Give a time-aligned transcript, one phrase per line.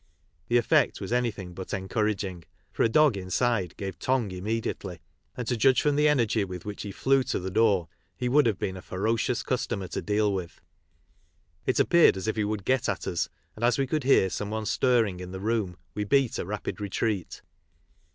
[0.47, 4.99] The effect was anything but encouraging, for a ^ dog inside gave tongue immediately
[5.37, 8.47] and to judge from the energy with which he flew to the door he would
[8.47, 10.59] have been a ferocious customer to deal with.
[11.67, 14.49] It appeared as if he would get at us, and as we could hear some
[14.49, 17.43] one stirring in the room we beat a rapid retreat.